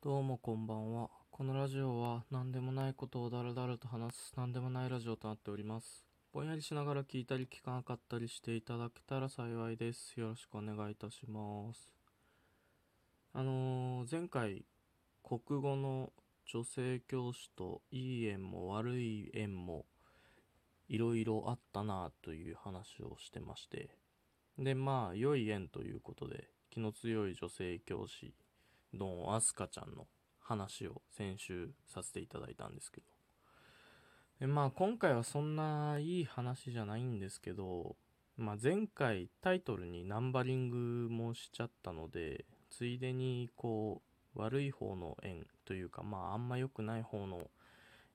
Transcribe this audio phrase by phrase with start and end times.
[0.00, 1.10] どうもこんばんは。
[1.32, 6.06] このラジオは何でもないことをダラダラと話す何でもないラジオとなっております。
[6.32, 10.14] ぼんやりしながら聞いたり聞かなかったりしていただけたら幸いです。
[10.20, 11.90] よろしくお願いいたします。
[13.34, 14.64] あのー前回、
[15.24, 16.12] 国語の
[16.46, 19.84] 女性教師といい縁も悪い縁も
[20.88, 23.88] いろいろあったなという話をしてまして。
[24.60, 28.32] で、まあ、良い縁ということで、気の強い女性教師
[28.94, 30.06] のアスカちゃんの
[30.40, 33.06] 話を先週させていただいたんですけど。
[34.40, 37.96] でまあ今回はそんないい話じゃないんですけど、
[38.36, 44.02] まあ前回タイトルにナンバリングもしちゃったので、ついでにこ
[44.36, 47.50] う悪い方の縁というかまああんま良くない方の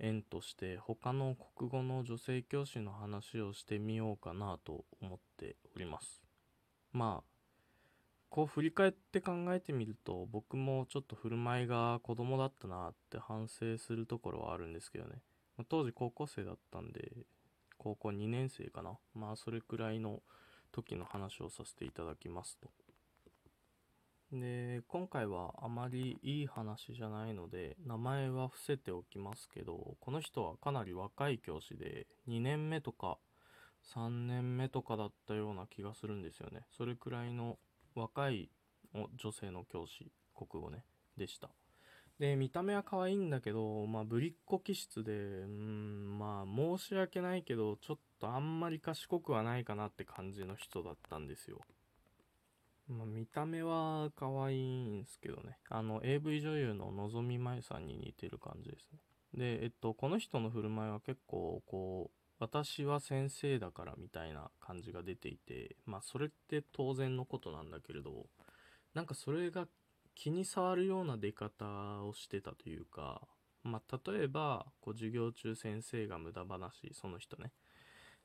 [0.00, 6.22] 縁として他の国語の女性教師の話をしてみようかなと思っております。
[6.92, 7.37] まあ
[8.30, 15.22] こう振り返って考えてみると僕もちょっと振る舞いが子供だったなって反省するところはあるんですけどね。
[15.56, 17.12] ま当時高校生だったんで
[17.78, 18.98] 高校2年生かな。
[19.14, 20.22] まあそれくらいの
[20.72, 22.70] 時の話をさせていただきますと。
[24.30, 33.16] で今回はあまりいい話じゃないので名前は伏せておきますけどこの人はかなり若い教師で2年目とか
[33.94, 36.66] 3年目とかだったような気がするんですよね。
[36.76, 37.58] それくらいの
[37.98, 38.50] 若い
[38.94, 40.84] 女性の教師国語ね
[41.16, 41.50] でした。
[42.18, 51.60] で見た目は可愛いんだけどまあぶりっ子気質でうんまあ申し訳ないけどちょっとあんまり賢くはないかなって感じの人だったんですよ。
[52.88, 55.58] まあ、見た目は可愛いんすけどね。
[55.68, 58.98] あの AV 女優ののぞみまゆさんに似てる感じですね。
[59.34, 68.26] でえっとこの人の振る舞いは結構こう私は先生だからみたいな感じが出ていてまあそれって当然のことなんだけれど
[68.94, 69.66] なんかそれが
[70.14, 71.64] 気に障るような出方
[72.04, 73.22] をしてたというか
[73.62, 77.52] まあ例えばこう授業中先生が無駄話その人ね。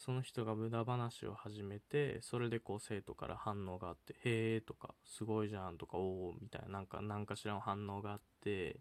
[0.00, 8.80] その人が無駄話を始めてそれでこう生徒から反応があって「へえ」とか「すごいじゃん」とか「おお」みたいななんか何かしらの反応があって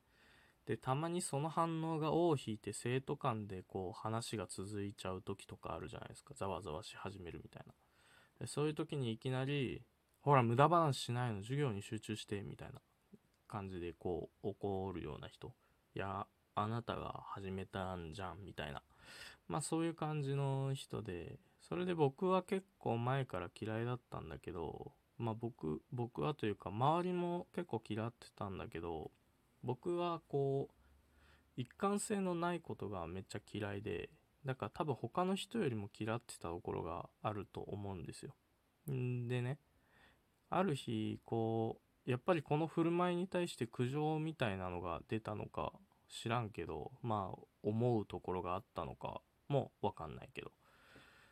[0.69, 6.35] でたまにその反応が尾を引いて生徒間でこう話が続いちゃう時とかあるじゃないですか。
[6.35, 7.73] ざわざわし始めるみたいな。
[8.39, 9.81] でそういう時にいきなり
[10.21, 12.81] 「ほら無駄話しないの授業に集中して」みたいな
[13.47, 15.55] 感じでこう怒るような人。
[15.95, 18.83] いやあなたが始めたんじゃんみたいな。
[19.47, 29.09] まあそういう感じの人でそれで僕は結構前から嫌いだったんだけどまあ僕僕はというか周りも結構嫌ってたんだけど
[29.63, 30.73] 僕はこう
[31.55, 34.09] 一貫性のないことがめっちゃ嫌いで
[34.45, 38.33] だから多分他の人よりも嫌ってたところがあると思うんですよ。
[38.91, 39.59] んでね
[40.49, 45.73] ある日こうやっぱりこの振る舞いに対して苦情みたいなのが出たのか
[46.07, 50.51] 知らんけどまあ思うところがあったのかもわかんないけど。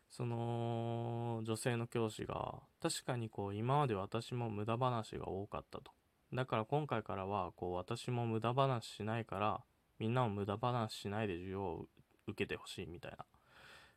[0.10, 5.92] その女性の教師が確かにこう今まで私も無駄話が多かったと。
[6.34, 9.62] だから今回からはこう私も無駄話しないから
[10.00, 11.86] みんなも無駄話しないで授業を
[12.28, 13.26] 受けてほしいみたいな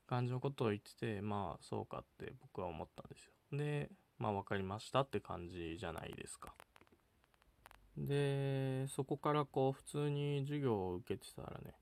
[0.07, 3.33] 感じのことを言っててまあそうかって僕は思ったんですよ。
[3.53, 6.55] でまあ分かりましたって感じじゃないですか。
[7.97, 11.75] でそこからこう普通に授業を受けてたらね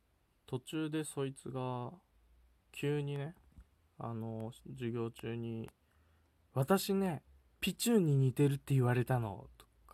[0.46, 1.92] 途中でそいつが
[2.72, 3.34] 急にね
[3.98, 5.68] あの授業中に
[6.54, 7.22] 「私ね
[7.60, 9.46] ピチューに似てるって言われたの」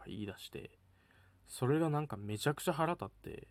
[0.05, 0.71] か言い出して
[1.49, 3.49] それがなんかめちゃくちゃ腹立って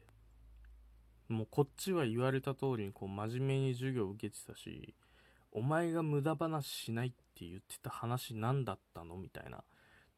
[1.30, 4.94] もうこっちは言われた通りにこう真面目に授業受けてたし
[5.52, 9.18] お前が無駄話しないって言ってた話何だったの？
[9.18, 9.64] みたいな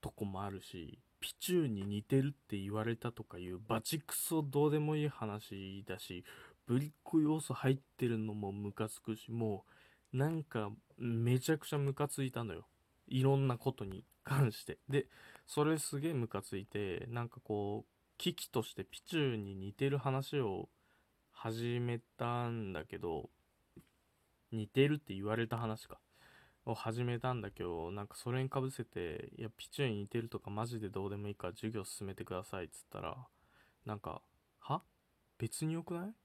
[0.01, 6.24] とこもあるしピチューに似てるって言われたとかいうバチクソどうでもいい話だし
[6.68, 9.66] ぶりっ子要素入ってるのもムカつくしも
[10.13, 12.66] うなんかめちゃくちゃムカついたのよ。
[13.07, 14.79] いろんなことに関して。
[14.90, 15.07] で
[15.45, 20.69] それすげえムカついてなんかこう危機としてピチューに似てる話を
[21.31, 23.30] 始めたんだけど
[24.51, 26.00] 似てるって言われた話か。
[26.68, 33.27] を始めたんだけどなんかそれにかぶせて「いやピチューに似てるとかマジでどうでもいいから授業進めてください」っつったら
[33.86, 34.24] なんか
[34.62, 34.81] 「は？
[35.38, 36.15] 別によくない？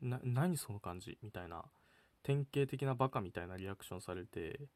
[0.00, 1.64] な何その感じ?」みたいな
[2.22, 4.68] 典型的なバカみたいなリアクションされて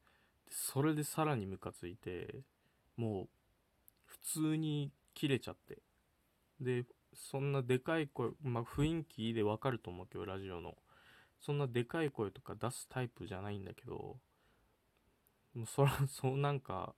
[0.49, 2.43] それでさらにムカついて
[2.97, 3.29] もう
[4.13, 5.79] 普通に切れちゃって。
[6.61, 10.77] でそんなでかい声まあ雰囲気でわかると思うけどラジオの。
[11.41, 14.17] そんなでかい声とか出すタイプじゃないんだけど
[15.55, 16.95] もうそら そうなんか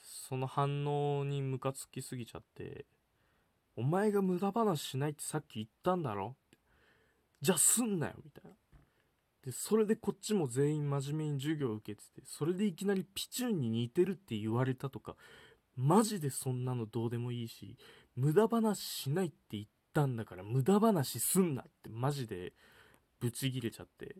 [0.00, 2.86] その反応にムカつきすぎちゃって
[3.74, 6.36] お前が無駄話しないってさっき言ったんだろ？
[7.40, 8.56] じゃあすんなよみたいな。
[9.44, 15.16] で、それでこっちも全員真面目に授業を受けてて、それでいきなりピチューンに似てるって言われたとか、
[15.76, 17.76] マジでそんなのどうでもいいし、
[18.16, 19.64] 無駄話しないって言っ
[19.94, 22.52] たんだから無駄話すんなってマジで
[23.20, 24.16] ブチギレちゃって。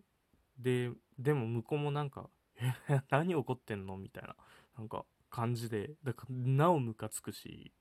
[0.58, 2.72] で、でも向こうもなんか、え、
[3.10, 3.96] 何怒ってんの？
[3.96, 4.36] みたいな、
[4.78, 7.72] なんか感じで、だからなおムカつくし、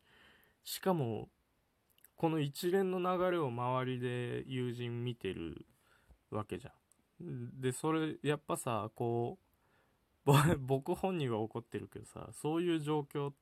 [0.64, 1.30] しかも、
[2.16, 5.66] この一連の流れを周りで友人見てる
[6.30, 6.72] わけじゃ
[7.24, 7.62] ん。
[7.62, 9.40] で、それ、やっぱさ、こ
[10.26, 13.34] う、 僕本人は怒ってるけどさ、そういう状況っ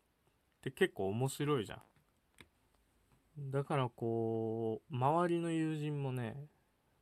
[0.62, 3.52] て結構面白いじゃん。
[3.52, 6.36] だからこう、周りの友人もね、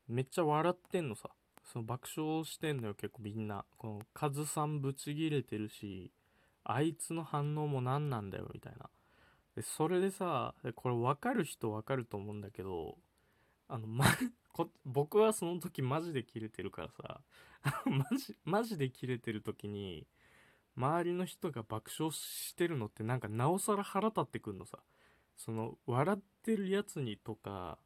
[0.08, 1.30] めっちゃ笑ってんのさ。
[1.66, 3.66] その爆笑してんのよ、結構みんな。
[3.78, 6.12] この、カズさんブチギレてるし、
[6.64, 8.90] あいつの反応も何なんだよ、みたいな。
[9.56, 12.98] で、それでさ、これ分かる人分かると思うんだけど、
[13.68, 14.06] あの、ま、
[14.54, 17.22] こ、僕はその時マジでキレてるからさ、
[17.86, 20.08] マジ、マジでキレてる時に、
[20.78, 24.78] 周りの人が爆笑してるのってなんかなおさら腹立ってくんのさ。
[25.36, 27.78] その、笑ってるやつにとか、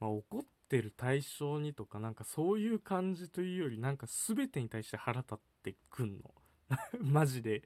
[0.00, 6.34] まあ、怒ってる対象にとか、なんかそういう感じというより、なんか全てに対して腹立ってくんの。
[7.00, 7.62] マジで、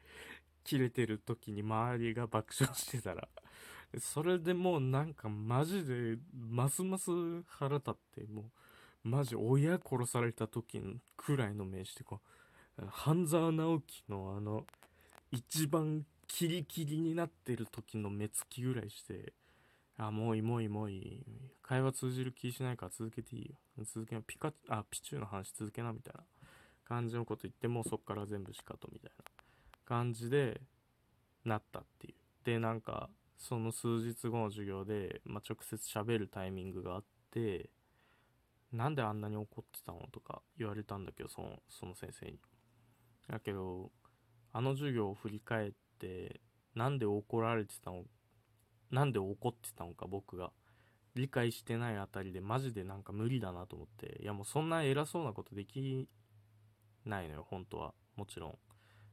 [0.65, 3.29] 切れてる時に周りが爆笑してたら。
[3.99, 7.11] それでもうなんかマジで、ますます
[7.45, 8.51] 腹立って、も
[9.05, 10.83] う、マジ親殺された時
[11.17, 12.40] くらいの目してこう、
[12.89, 14.67] 半沢直樹のあの、
[15.31, 19.33] 一番キリキリになってる時の目つきぐらいして、
[19.99, 21.27] あ、もういいもういいもういい。
[21.63, 23.57] 会話通じる気しないから続けていいよ。
[23.85, 26.25] 続けな、ピカ、あ、ピチューの話続けな、みたいな
[26.85, 29.25] 感じのこと言って、もうそっから全部しかと、みたいな
[29.85, 30.61] 感じで、
[31.45, 32.15] なったっていう。
[32.45, 37.71] で、なんか、その数日後の授業で、まあ、直接喋るタイミングがあって、
[38.73, 42.39] なんであんなに怒ってたのとか言われたんだけど、その、その先生に。
[43.31, 43.91] だけど、
[44.53, 46.41] あの授業を振り返って、
[46.75, 48.05] なんで怒られてたの
[48.91, 50.51] なんで怒ってたのか僕が。
[51.17, 54.23] 理解してないあたりでマジでなんか無理だなと思って。
[54.23, 56.09] いやもうそんな偉そうなことでき
[57.05, 57.95] ないのよ本当は。
[58.17, 58.59] もちろん。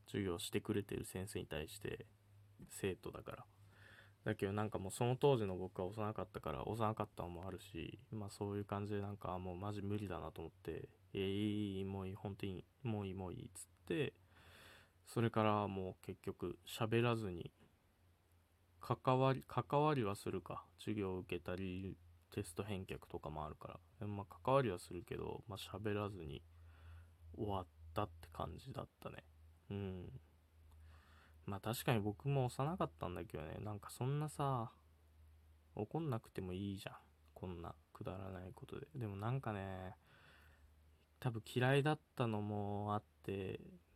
[0.05, 2.05] 授業してくれてる先生に対して
[2.69, 3.45] 生徒だから。
[4.25, 10.89] だけどなんかもうその当時の僕は幼かったから幼かったのもあるしまあそういう感じでなんかもうマジ無理だなと思って。
[11.13, 14.13] えー、いいもういい本当にもういいもういいっつって
[15.05, 17.51] それからもう結局喋らずに
[18.79, 20.63] 関わり、関わりはするか。
[20.79, 21.97] 授業を受けたり、
[22.31, 24.07] テスト返却とかもあるから。
[24.07, 26.41] まあ、関わりはするけど、まあ、喋らずに
[27.35, 29.25] 終わったって感じだったね。
[29.71, 30.21] うん。
[31.45, 33.57] まあ、確かに僕も幼かったんだけどね。
[33.59, 34.71] なんかそんなさ、
[35.75, 36.95] 怒んなくてもいいじゃん。
[37.33, 38.87] こんなくだらないことで。
[38.95, 39.95] でもなんかね、
[41.19, 43.07] 多分嫌いだったのもあって、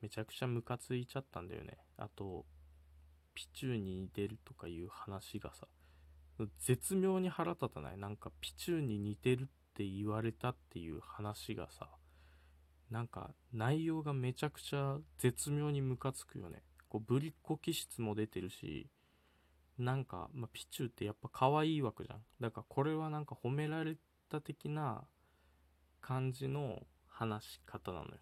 [0.02, 1.78] めちゃくちゃムカついちゃったんだよね。
[1.98, 2.46] あと、
[3.34, 5.68] ピチューに似てるとかいう話がさ、
[6.60, 7.98] 絶妙に腹立たない？
[7.98, 9.46] なんかピチューに似てるっ
[9.76, 11.88] て言われたっていう話がさ、
[12.90, 16.64] なんか内容がめちゃくちゃ絶妙にムカつくよね。
[16.90, 18.90] こうぶりっ子気質も出てるし、
[19.78, 22.20] なんか、まあ、ピチューってやっぱ可愛いわけじゃん。
[22.42, 23.96] だからこれはなんか褒められ
[24.30, 25.04] た的な
[26.02, 28.18] 感じの話し方なのよ。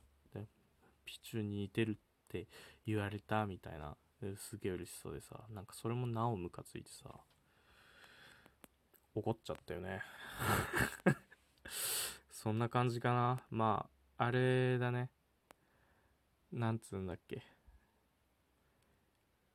[1.09, 1.95] ピチュに似てるっ
[2.27, 2.47] て
[2.85, 3.97] 言われたみたいな
[4.37, 7.09] すげえ嬉しそうでさ、なんかそれもなおムカついてさ、
[9.15, 10.01] 怒っちゃったよね。
[12.29, 13.43] そんな感じかな。
[13.49, 15.09] まあ、あれだね。
[16.51, 17.43] なんつうんだっけ。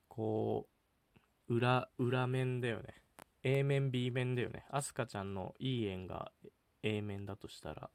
[0.09, 0.69] こ
[1.49, 3.03] う、裏、裏面だよね。
[3.43, 4.67] A 面 B 面だよね。
[4.71, 6.33] アスカちゃんのいい縁が
[6.83, 7.91] A 面だとしたら、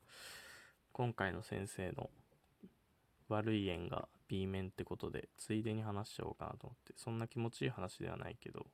[0.92, 2.10] 今回の先生の
[3.30, 8.68] 悪い縁が B 面ってことで、ついでに話しちゃおうかなと思って、そんな気持ちいい話ではないけど、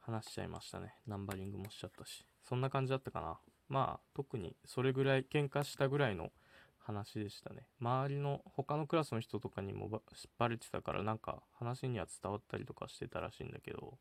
[0.00, 0.94] 話しちゃいましたね。
[1.06, 2.26] ナンバリングもしちゃったし。
[2.42, 3.38] そんな感じだったかな。
[3.68, 6.30] まあ、特にそれぐらい喧嘩したぐらいの
[6.78, 7.66] 話でしたね。
[7.80, 10.02] 周りの他のクラスの人とかにも
[10.38, 13.98] バレてたからなんか話には伝わったりとかしてたらしいんだけど、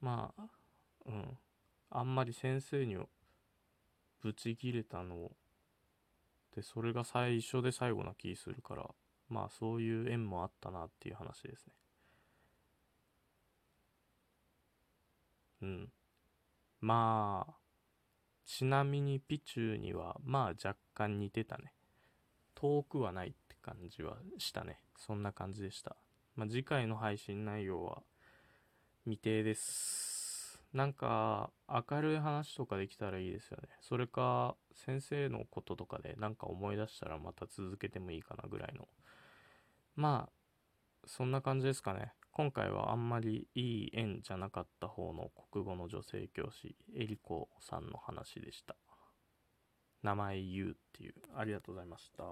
[0.00, 0.42] まあ、
[1.06, 1.38] うん。
[1.90, 2.96] あんまり先生に
[4.20, 5.30] ぶち切れたの
[6.58, 8.84] で、それが最初で最後な気するから、
[9.28, 11.72] まあそういう縁もあったなっていう話ですね。
[15.62, 15.88] うん。
[16.80, 17.54] まあ、
[18.44, 21.72] ちなみにピチューにはまあ若干似てたね。
[22.56, 24.80] 遠くはないって感じはしたね。
[24.96, 25.96] そんな感じでした。
[26.34, 28.02] まあ次回の配信内容は
[29.04, 30.17] 未定です。
[30.72, 33.68] なんか明るい話とかできたらいいですよね。
[33.80, 38.86] それか先生のこととかでなんか思い出したらまた続けてもいいかなぐらいの。
[39.96, 40.32] まあ、
[41.06, 42.12] そんな感じですかね。
[42.32, 48.76] 今回はあんまりいい縁じゃなかった方の国語の女性教師、えりこさんの話でした。
[50.02, 51.14] 名前言うっていう。
[51.34, 52.24] ありがとうございました。